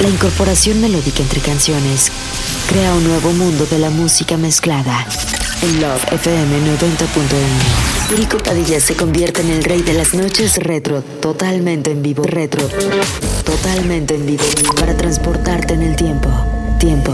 [0.00, 2.10] La incorporación melódica entre canciones
[2.70, 5.06] crea un nuevo mundo de la música mezclada.
[5.62, 11.02] En Love FM 90.1, Perico Padilla se convierte en el rey de las noches retro,
[11.02, 12.22] totalmente en vivo.
[12.22, 12.66] Retro,
[13.44, 14.44] totalmente en vivo,
[14.78, 16.30] para transportarte en el tiempo.
[16.80, 17.12] Tiempo.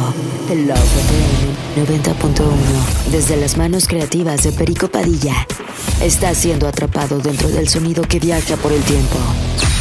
[0.48, 5.44] El Love FM 90.1, desde las manos creativas de Perico Padilla,
[6.00, 9.18] está siendo atrapado dentro del sonido que viaja por el tiempo.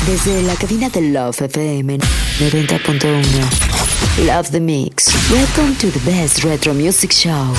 [0.08, 4.26] Desde la cabina de Love FM 90.1.
[4.26, 5.14] Love the Mix.
[5.30, 7.54] Welcome to the best retro music show.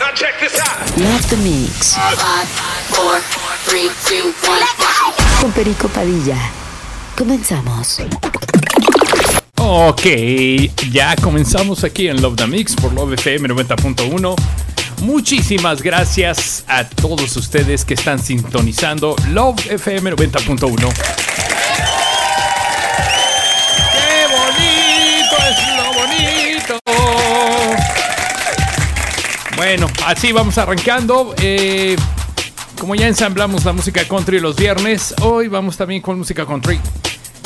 [0.00, 0.96] Now check this out.
[0.96, 1.94] Love the Mix.
[1.94, 2.48] Five,
[2.88, 3.20] four,
[3.66, 4.64] three, two, one.
[5.42, 6.38] Con Perico Padilla.
[7.14, 8.00] Comenzamos.
[9.70, 10.00] Ok,
[10.90, 14.34] ya comenzamos aquí en Love the Mix por Love FM 90.1.
[15.02, 20.90] Muchísimas gracias a todos ustedes que están sintonizando Love FM 90.1.
[23.92, 26.78] ¡Qué bonito es lo bonito!
[29.54, 31.34] Bueno, así vamos arrancando.
[31.42, 31.94] Eh,
[32.80, 36.80] como ya ensamblamos la música country los viernes, hoy vamos también con música country.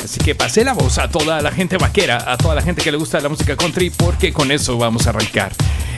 [0.03, 2.91] Así que pasé la voz a toda la gente vaquera, a toda la gente que
[2.91, 5.53] le gusta la música country, porque con eso vamos a arrancar.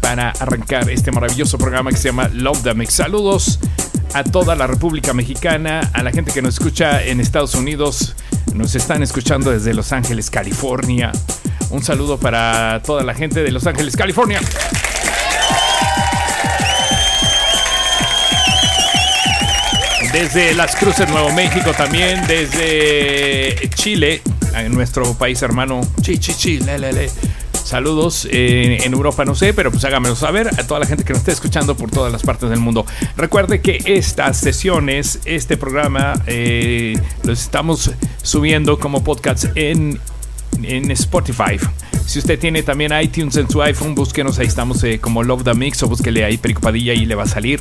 [0.00, 2.94] para arrancar este maravilloso programa que se llama Love the Mix.
[2.94, 3.58] Saludos
[4.16, 8.16] a toda la República Mexicana, a la gente que nos escucha en Estados Unidos,
[8.54, 11.12] nos están escuchando desde Los Ángeles, California.
[11.68, 14.40] Un saludo para toda la gente de Los Ángeles, California.
[20.14, 24.22] Desde Las Cruces, Nuevo México también, desde Chile,
[24.54, 27.10] en nuestro país hermano, chi, chi, chi, le, le.
[27.66, 31.12] Saludos eh, en Europa, no sé, pero pues hágamelo saber a toda la gente que
[31.12, 32.86] nos esté escuchando por todas las partes del mundo.
[33.16, 37.90] Recuerde que estas sesiones, este programa, eh, los estamos
[38.22, 39.98] subiendo como podcast en,
[40.62, 41.58] en Spotify.
[42.06, 45.54] Si usted tiene también iTunes en su iPhone, búsquenos, ahí estamos eh, como Love the
[45.54, 47.60] Mix o búsquele ahí Perico Padilla y le va a salir.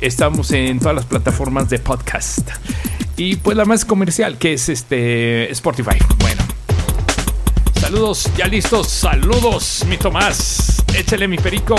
[0.00, 2.48] Estamos en todas las plataformas de podcast.
[3.16, 5.98] Y pues la más comercial, que es este Spotify.
[6.20, 6.49] Bueno.
[7.90, 8.86] Saludos, ya listos.
[8.86, 10.84] Saludos, mi Tomás.
[10.94, 11.74] Échale mi perico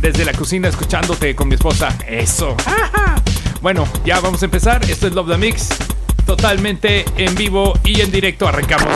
[0.00, 1.98] desde la cocina escuchándote con mi esposa.
[2.08, 2.56] Eso.
[3.60, 4.82] Bueno, ya vamos a empezar.
[4.88, 5.68] Esto es Love the Mix.
[6.24, 8.48] Totalmente en vivo y en directo.
[8.48, 8.88] Arrancamos.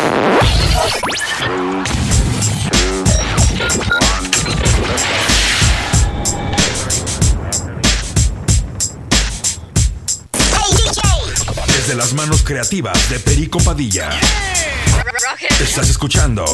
[11.86, 14.08] Desde las manos creativas de Perico Padilla.
[15.60, 16.46] Estás escuchando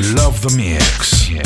[0.00, 1.28] Love the Mix.
[1.28, 1.40] She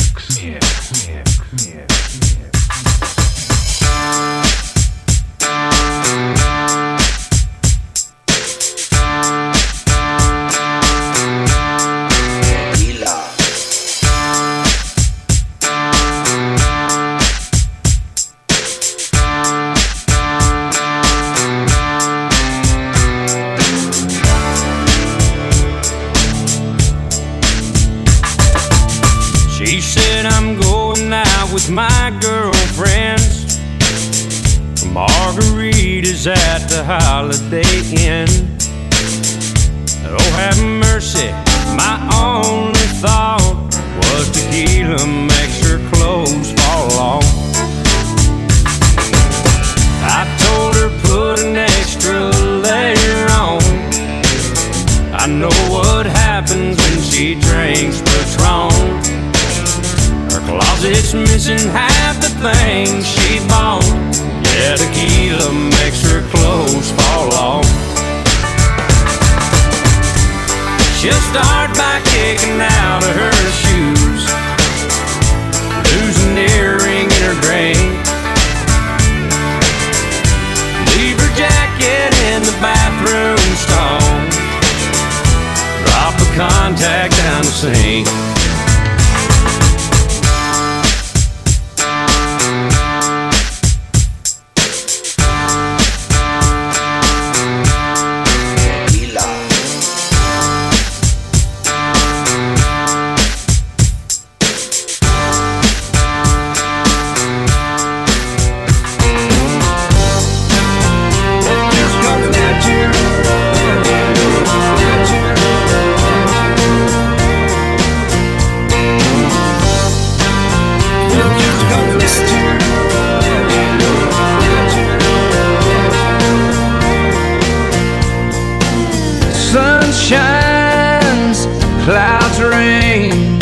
[131.84, 133.38] clouds rain,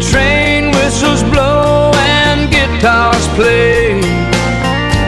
[0.00, 4.00] train whistles blow and guitars play.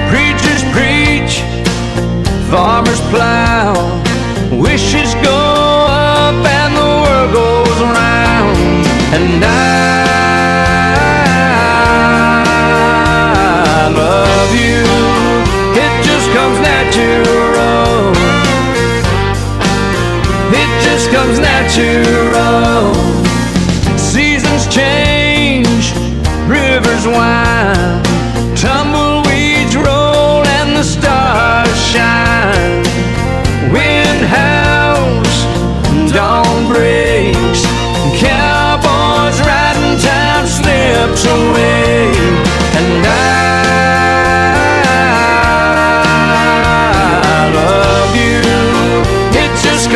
[0.08, 1.42] Preachers preach,
[2.48, 3.45] farmers plow,
[21.16, 22.45] comes natural.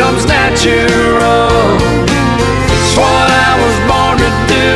[0.01, 1.77] Comes natural.
[2.73, 4.69] It's what I was born to do.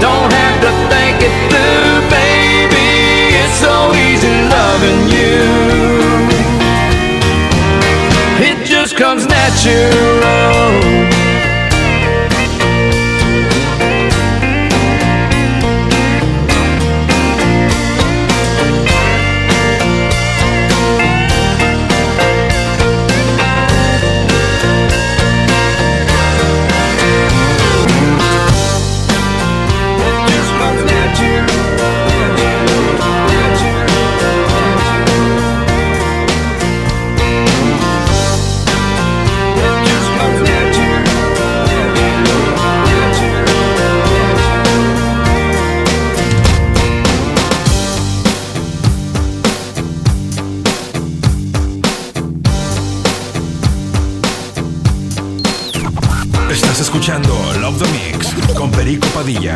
[0.00, 2.88] Don't have to think it through, baby.
[3.40, 3.76] It's so
[4.06, 5.36] easy loving you.
[8.48, 10.63] It just comes natural.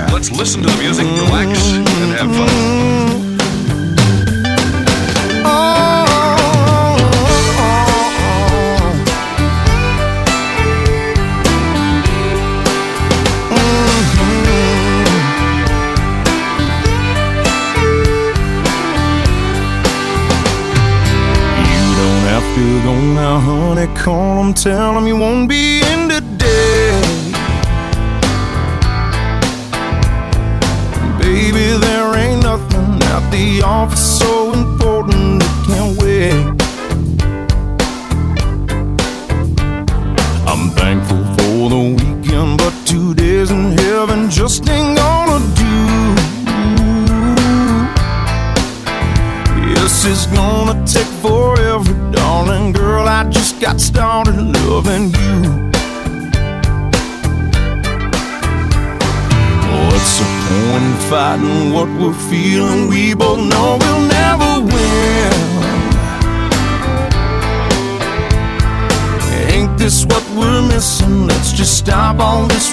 [0.06, 2.48] Let's listen to the music, relax, and have fun.
[21.70, 23.86] You don't have to go now, honey.
[23.94, 25.47] Call 'em, tell 'em you won't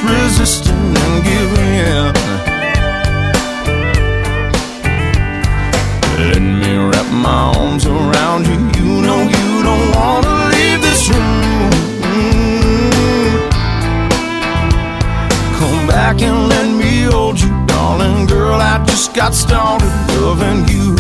[0.07, 2.13] resisting and giving in.
[6.31, 8.57] Let me wrap my arms around you.
[8.77, 11.71] You know you don't wanna leave this room.
[15.59, 18.59] Come back and let me hold you, darling girl.
[18.61, 20.94] I just got started loving you.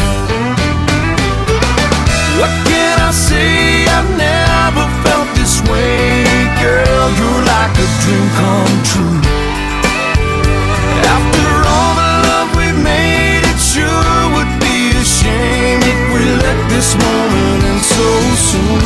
[16.75, 18.09] This moment end so
[18.49, 18.81] soon.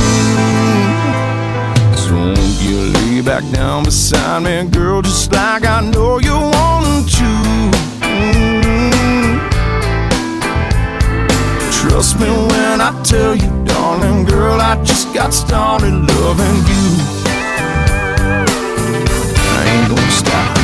[1.98, 7.10] So won't you lay back down beside me, girl, just like I know you want
[7.17, 7.31] to.
[11.79, 16.86] Trust me when I tell you, darling girl, I just got started loving you.
[19.58, 20.59] I ain't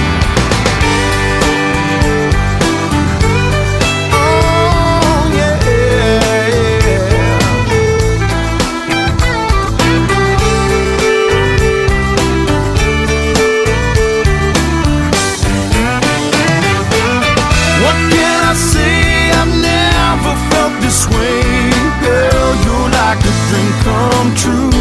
[24.34, 24.72] True.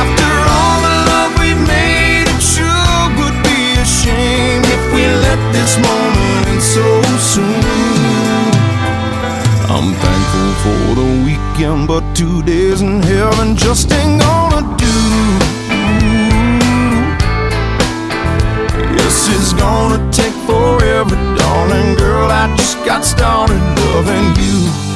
[0.00, 5.38] After all the love we've made, it sure would be a shame if we let
[5.52, 7.62] this moment so soon.
[9.70, 14.96] I'm thankful for the weekend, but two days in heaven just ain't gonna do.
[18.98, 22.28] Yes, it's gonna take forever, darling girl.
[22.28, 24.91] I just got started loving you.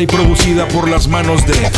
[0.00, 1.71] Y producida por las manos de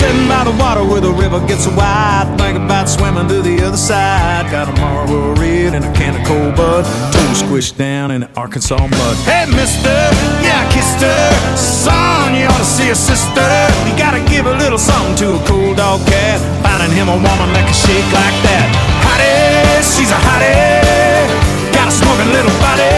[0.00, 2.24] sitting by the water where the river gets wide.
[2.40, 4.50] Think about swimming to the other side.
[4.50, 6.84] Got a Marlboro red and a can of cold bud.
[7.12, 9.16] Toe squished down in the Arkansas mud.
[9.28, 9.92] Hey, mister,
[10.40, 11.56] yeah, I kissed her.
[11.56, 13.50] Son, you ought to see a sister.
[13.86, 16.40] You gotta give a little something to a cool dog cat.
[16.64, 18.66] Finding him a woman that can shake like that.
[19.04, 21.28] Hottie, she's a hottie.
[21.76, 22.88] Got a smoking little body.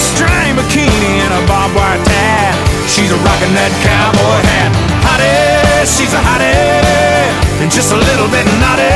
[0.00, 2.56] String bikini and a barbed wire tie.
[2.88, 4.72] She's a rockin' that cowboy hat.
[5.04, 8.88] Hottie, she's a hottie and just a little bit naughty.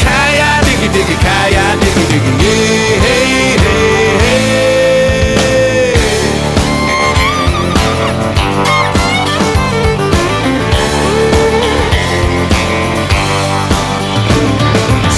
[0.00, 3.80] Kaya diggy diggy, kaya diggy diggy, yeah, hey, hey,
[4.20, 4.50] hey.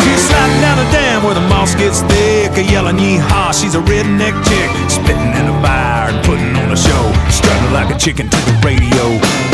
[0.02, 3.52] She's sliding down a dam where the moss gets thick, a yelling yeehaw.
[3.54, 7.88] She's a redneck chick, spitting in a fire and putting on a show strutting like
[7.88, 9.04] a chicken to the radio.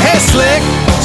[0.03, 0.63] Hey, slick,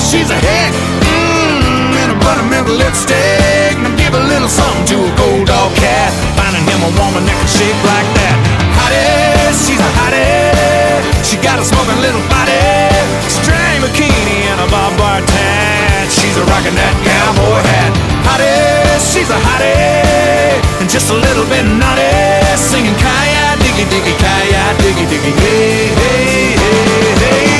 [0.09, 0.73] she's a hick,
[1.05, 3.77] mmm, in a buttermilk lipstick.
[3.77, 7.37] Now give a little something to a gold dog cat, finding him a woman that
[7.37, 8.37] can shake like that.
[8.73, 12.89] Hottie, she's a hottie, she got a smoking little body,
[13.29, 15.92] string bikini and a bob bar tat.
[16.23, 17.91] She's a rockin' that cowboy hat.
[18.23, 22.07] Hottie, she's a hottie, and just a little bit naughty,
[22.55, 27.52] singing kaya diggy diggy kaya diggy diggy hey hey hey hey.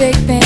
[0.00, 0.39] big bang.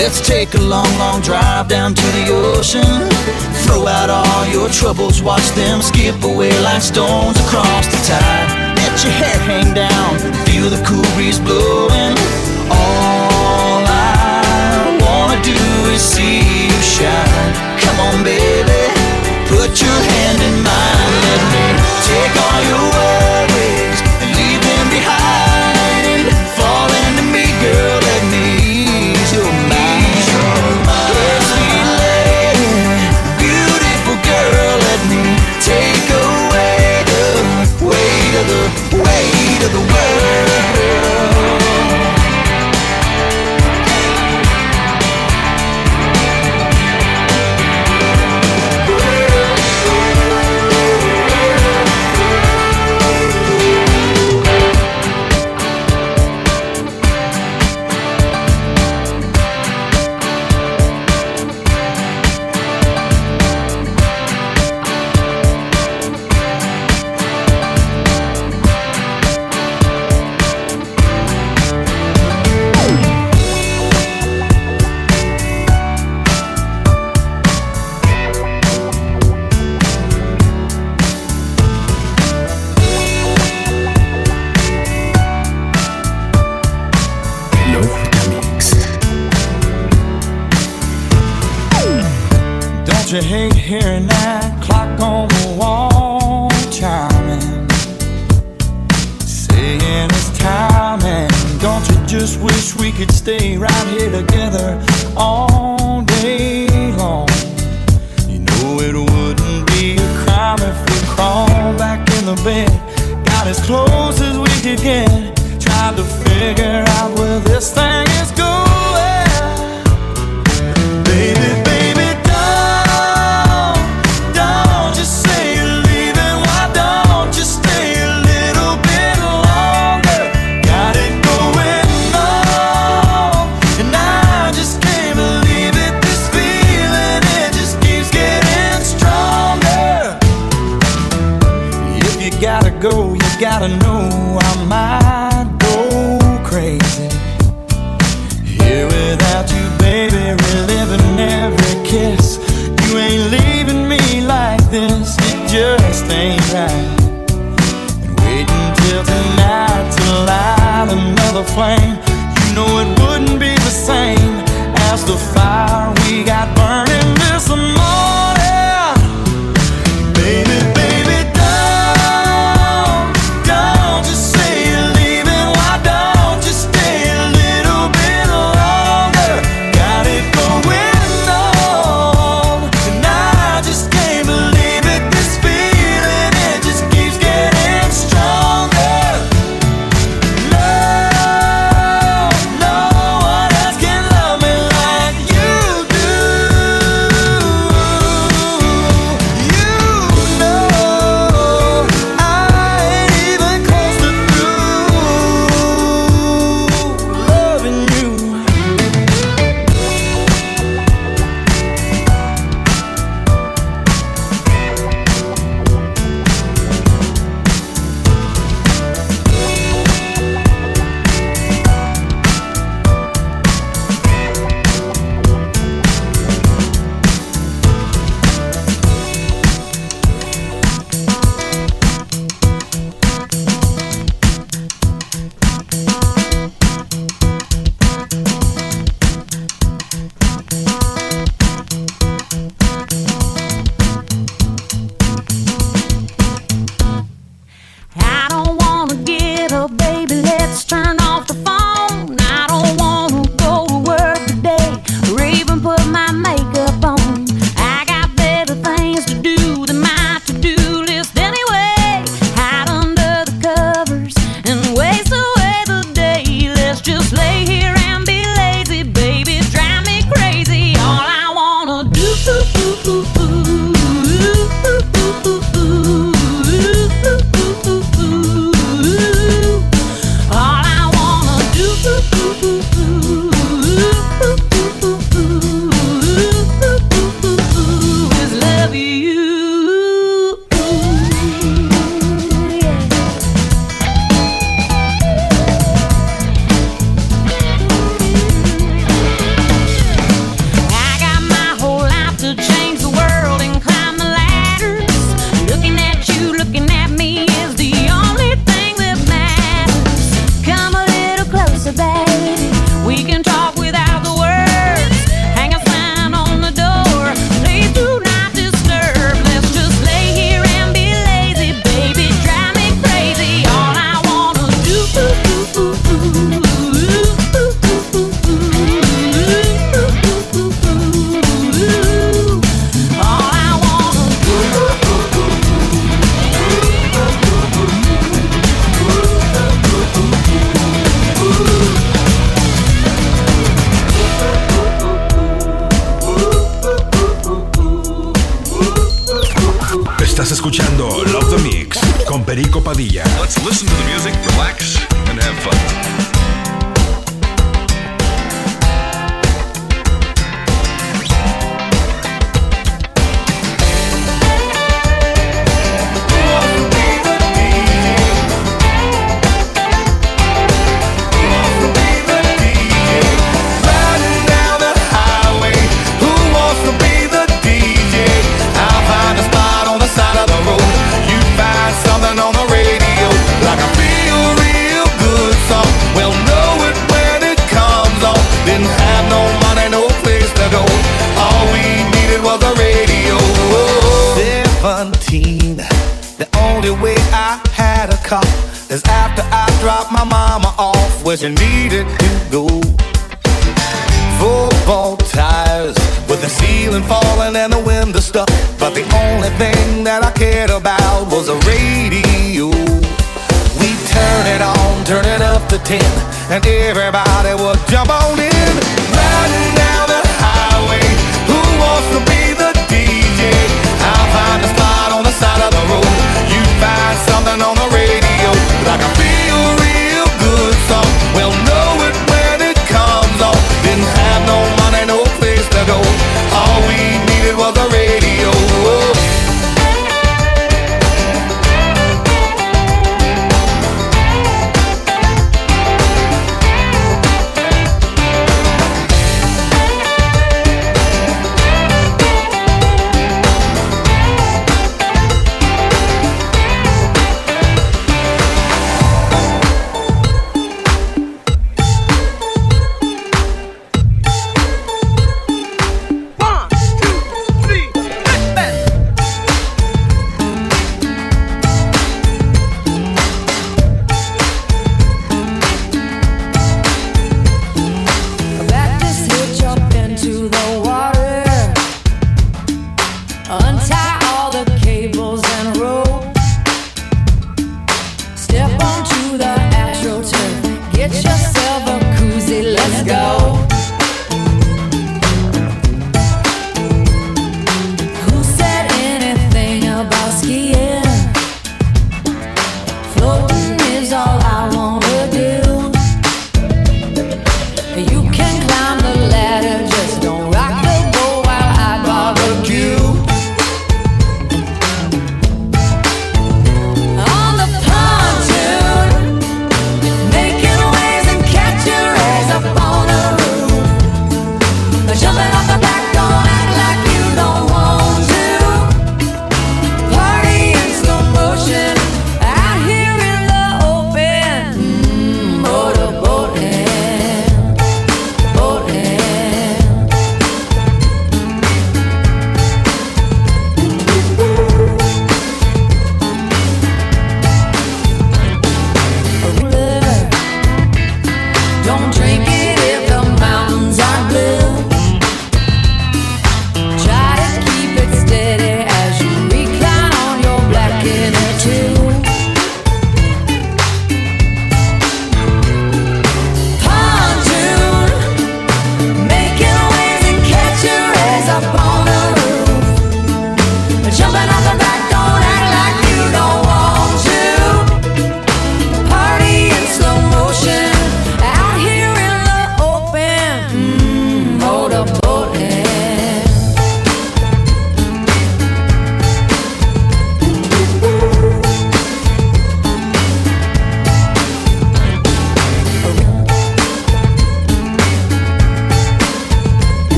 [0.00, 2.88] Let's take a long, long drive down to the ocean.
[3.64, 8.48] Throw out all your troubles, watch them skip away like stones across the tide.
[8.80, 12.16] Let your hair hang down, feel the cool breeze blowing.
[12.72, 15.60] All I wanna do
[15.92, 17.52] is see you shine.
[17.84, 18.82] Come on, baby,
[19.52, 21.12] put your hand in mine.
[21.28, 21.66] Let me
[22.08, 22.89] take all your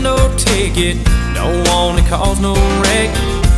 [0.00, 0.96] no ticket,
[1.34, 3.10] don't wanna cause no wreck.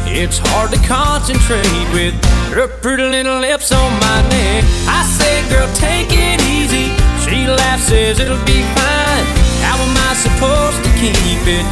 [0.07, 2.15] It's hard to concentrate with
[2.53, 4.65] her pretty little lips on my neck.
[4.89, 6.91] I say, girl, take it easy.
[7.23, 9.25] She laughs, says it'll be fine.
[9.63, 11.67] How am I supposed to keep it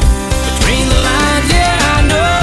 [0.55, 1.49] between the lines?
[1.51, 2.39] Yeah, I know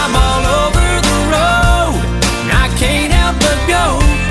[0.00, 2.04] I'm all over the road,
[2.44, 3.84] and I can't help but go.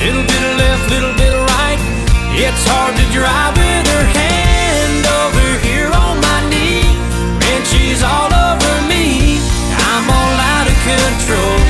[0.04, 1.80] Little bit left, little bit right.
[2.38, 4.23] It's hard to drive with her.
[11.26, 11.63] control.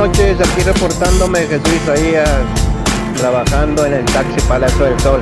[0.00, 0.40] Noches.
[0.40, 2.30] Aquí reportándome Jesús Isaías,
[3.18, 5.20] trabajando en el taxi Palacio del Sol.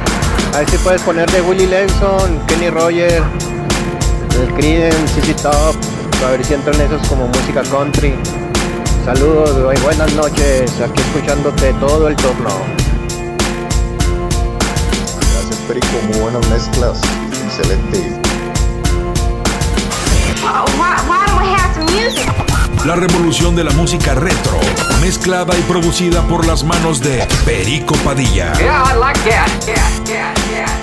[0.55, 3.25] A ver si puedes poner de Willie Lenson, Kenny Rogers,
[4.41, 5.75] el Creedence, CC Top,
[6.25, 8.15] a ver si entran esos como música country.
[9.05, 10.71] Saludos, güey, buenas noches.
[10.81, 12.51] Aquí escuchándote todo el torno.
[15.33, 15.97] Gracias, Perico.
[16.09, 17.01] Muy buenas mezclas.
[17.47, 18.29] Excelente.
[22.87, 24.59] La revolución de la música retro,
[25.01, 28.53] mezclada y producida por las manos de Perico Padilla.
[28.59, 29.49] Yeah, I like that.
[29.67, 30.79] Yeah, yeah, yeah,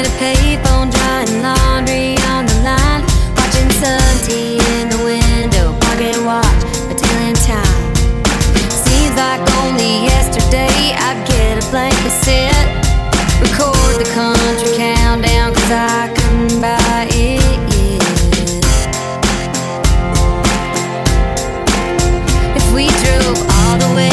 [0.00, 3.02] in payphone, drying laundry on the line,
[3.36, 7.94] watching sun tea in the window, pocket watch, a telling time.
[8.68, 12.79] Seems like only yesterday I'd get a blank cassette,
[13.40, 17.40] record the country countdown, cause I couldn't buy it
[17.74, 18.02] yet.
[22.56, 24.09] If we drove all the way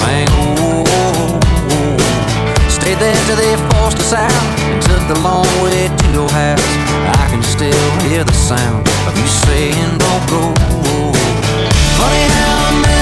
[0.00, 0.28] sang.
[2.68, 6.70] Stayed there till they forced us out and took the long way to your house.
[7.22, 10.42] I can still hear the sound of you saying, "Don't go."
[11.98, 12.99] Funny how a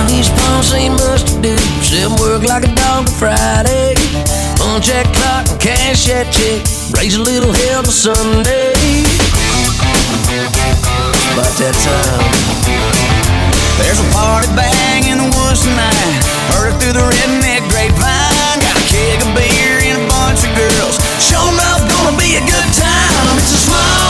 [0.00, 1.56] Now ain't much to do.
[1.84, 3.92] Said work like a dog on Friday.
[4.56, 6.64] Punch that clock and cash that check.
[6.96, 8.72] Raise a little hell to Sunday.
[11.36, 12.32] About that time.
[13.76, 16.20] There's a party bang in the woods tonight.
[16.56, 18.56] Heard it through the redneck grapevine.
[18.64, 20.96] Got a keg of beer and a bunch of girls.
[21.20, 23.36] Showing off, gonna be a good time.
[23.36, 24.09] It's a small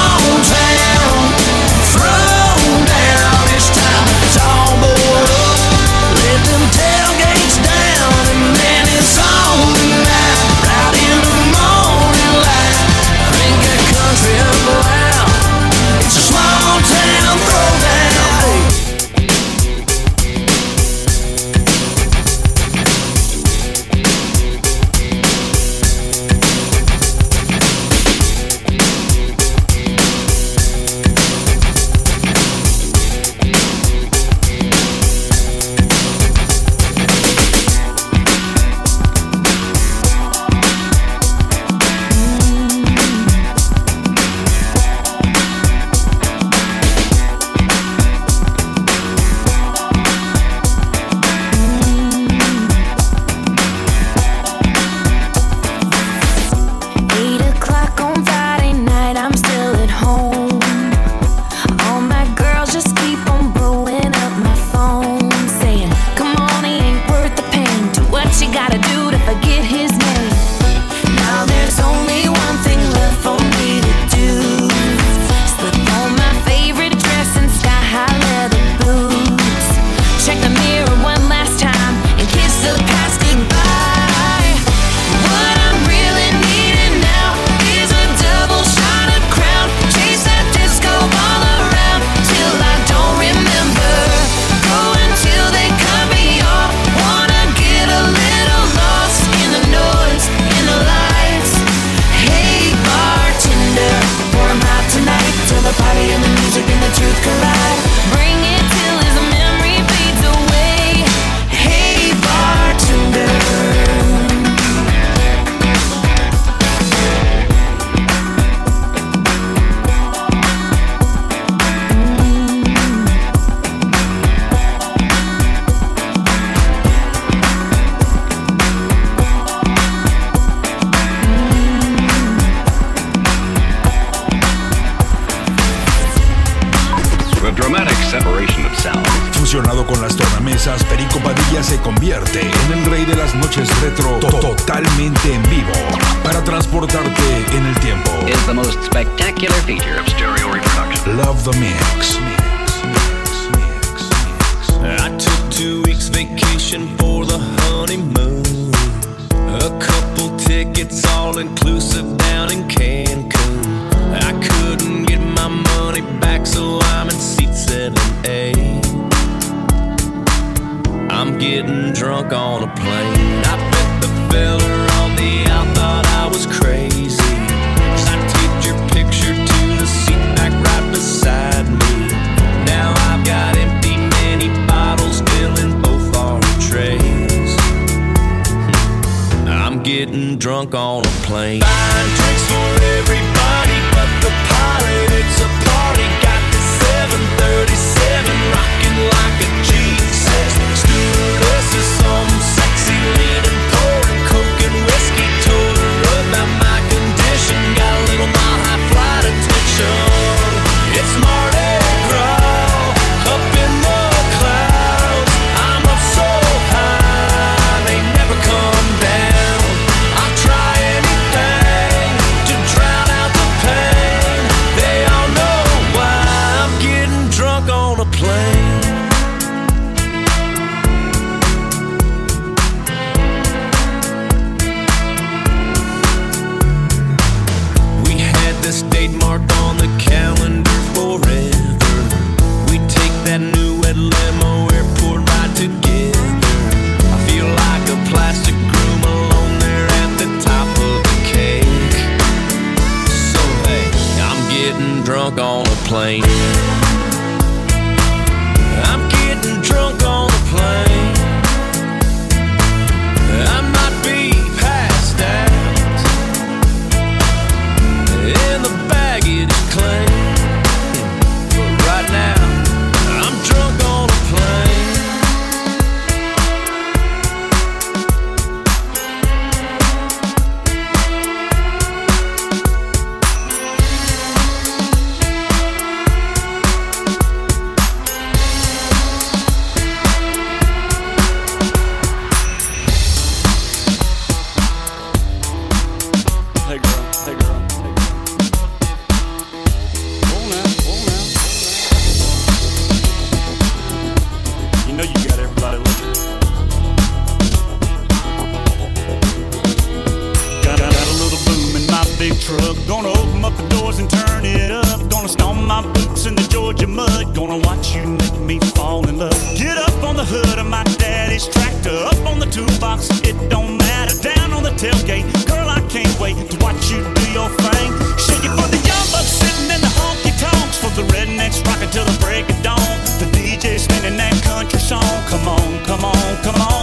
[313.57, 314.99] the doors and turn it up.
[315.11, 317.35] Gonna stomp my boots in the Georgia mud.
[317.35, 319.41] Gonna watch you make me fall in love.
[319.57, 321.97] Get up on the hood of my daddy's tractor.
[322.13, 324.17] Up on the toolbox, it don't matter.
[324.21, 327.91] Down on the tailgate, girl, I can't wait to watch you do your thing.
[328.17, 330.79] Shake it for the young bucks sitting in the honky tonks.
[330.79, 332.97] For the rednecks rocking till the break of dawn.
[333.21, 335.15] The DJ spinning that country song.
[335.29, 336.80] Come on, come on, come on.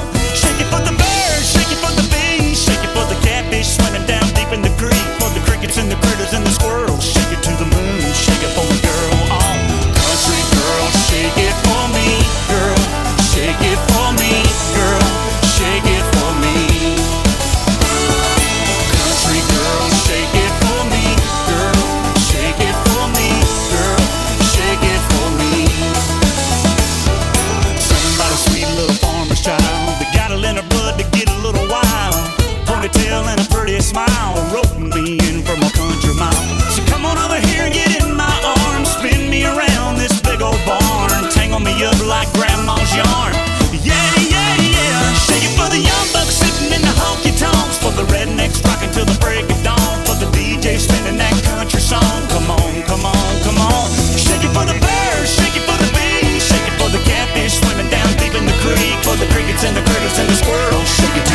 [60.19, 60.83] and the squirrel.
[60.85, 61.26] shaking.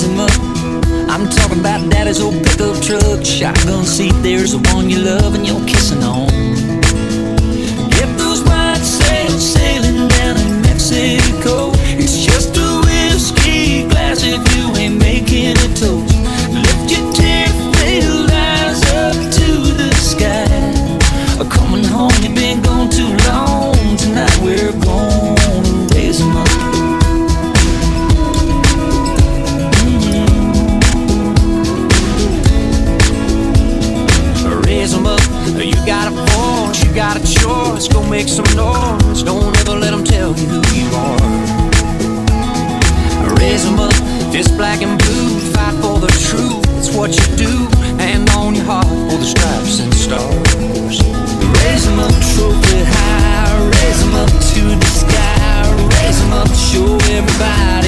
[0.00, 0.30] Raise 'em up.
[1.10, 4.14] I'm talking about daddy's old pickup truck, shotgun seat.
[4.22, 6.28] There's the one you love and you're kissing on.
[7.90, 11.72] Get those white sails sailing down in Mexico.
[11.98, 16.09] It's just a whiskey glass if you ain't making a toast.
[37.80, 37.88] Choice.
[37.92, 39.22] Go make some noise.
[39.22, 41.20] Don't ever let 'em tell you who you are.
[43.38, 43.94] Raise 'em up,
[44.32, 45.40] fist black and blue.
[45.54, 47.68] Fight for the truth, it's what you do.
[47.98, 50.98] Hand on your heart for the stripes and stars.
[51.62, 53.52] Raise 'em up, trophy high.
[53.74, 55.62] Raise 'em up to the sky.
[55.94, 57.79] Raise 'em up, show everybody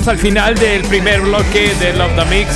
[0.00, 2.48] llegamos al final del primer bloque de Love the Mix.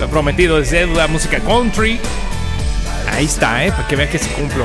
[0.00, 2.00] Lo prometido es deuda, música country.
[3.10, 3.70] Ahí está, ¿eh?
[3.70, 4.64] Para que vean que se cumplo.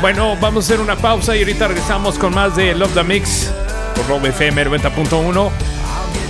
[0.00, 3.50] Bueno, vamos a hacer una pausa y ahorita regresamos con más de Love the Mix
[3.96, 5.50] por Love FM 90.1.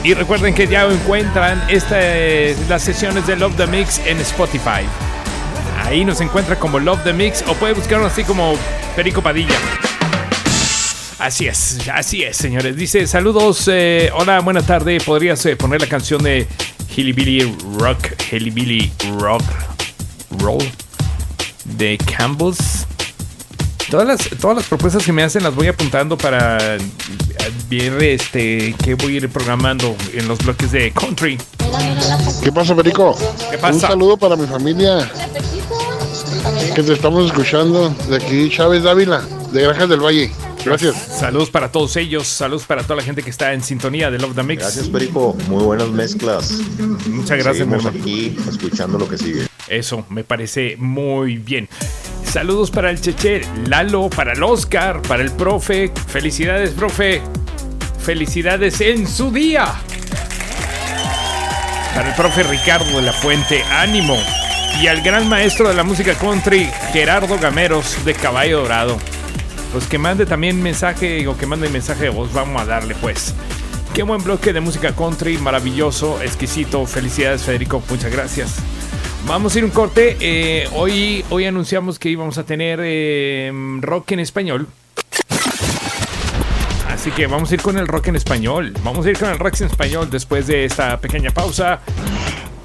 [0.04, 4.86] Y recuerden que ya encuentran este, las sesiones de Love the Mix en Spotify.
[5.84, 8.54] Ahí nos encuentra como Love the Mix o puede buscarnos así como
[8.96, 9.56] Perico Padilla.
[11.20, 12.74] Así es, así es, señores.
[12.76, 14.98] Dice, saludos, eh, hola, buena tarde.
[15.04, 16.48] ¿Podrías eh, poner la canción de
[16.96, 17.98] Hillybilly Rock,
[18.32, 19.42] Hillybilly Rock
[20.38, 20.64] Roll
[21.76, 22.86] de Campbell's?
[23.90, 26.78] Todas las, todas las propuestas que me hacen las voy apuntando para eh,
[27.68, 31.36] ver este, qué voy a ir programando en los bloques de country.
[32.42, 33.14] ¿Qué pasa, Perico?
[33.50, 33.74] ¿Qué pasa?
[33.74, 35.06] Un saludo para mi familia
[36.74, 40.30] que te estamos escuchando de aquí, Chávez Dávila, de Granjas del Valle.
[40.64, 40.96] Gracias.
[41.18, 44.34] Saludos para todos ellos, saludos para toda la gente que está en sintonía de Love
[44.34, 44.62] the Mix.
[44.62, 45.36] Gracias, Perico.
[45.48, 46.52] Muy buenas mezclas.
[47.06, 49.46] Muchas gracias, Seguimos aquí escuchando lo que sigue.
[49.68, 51.68] Eso, me parece muy bien.
[52.24, 55.92] Saludos para el Cheche, Lalo, para el Oscar, para el profe.
[56.08, 57.22] Felicidades, profe.
[58.00, 59.74] Felicidades en su día.
[61.94, 64.16] Para el profe Ricardo de la Fuente, ánimo.
[64.80, 68.98] Y al gran maestro de la música country, Gerardo Gameros de Caballo Dorado.
[69.72, 73.34] Pues que mande también mensaje o que mande mensaje de voz, vamos a darle pues.
[73.94, 76.86] Qué buen bloque de música country, maravilloso, exquisito.
[76.86, 78.56] Felicidades Federico, muchas gracias.
[79.26, 80.16] Vamos a ir un corte.
[80.20, 84.66] eh, hoy, hoy anunciamos que íbamos a tener eh, rock en español.
[86.88, 88.74] Así que vamos a ir con el rock en español.
[88.84, 91.80] Vamos a ir con el rock en español después de esta pequeña pausa.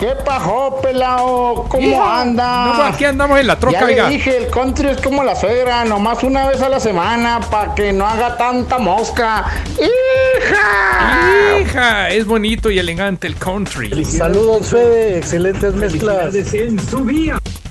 [0.06, 1.66] ¿Qué pajo, pelao?
[1.68, 2.76] ¿Cómo anda?
[2.78, 4.04] no, aquí andamos en la troca, ya oiga.
[4.08, 7.74] le dije, el country es como la suegra, nomás una vez a la semana para
[7.74, 9.46] que no haga tanta mosca.
[9.80, 11.60] ¡Hija!
[11.60, 14.06] Hija, es bonito y elegante el country.
[14.06, 16.36] Saludos, Fede, excelentes mezclas.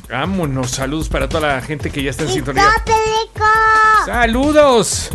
[0.09, 2.65] Vámonos, saludos para toda la gente que ya está en sintonía.
[4.05, 5.11] ¡Saludos!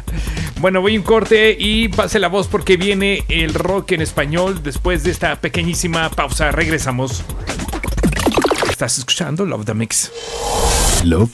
[0.60, 4.62] bueno, voy a un corte y pase la voz porque viene el rock en español
[4.62, 6.50] después de esta pequeñísima pausa.
[6.50, 7.22] Regresamos.
[8.68, 10.10] Estás escuchando Love the Mix.
[11.04, 11.30] Love